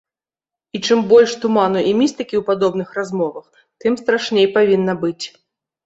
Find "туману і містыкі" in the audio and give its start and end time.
1.43-2.35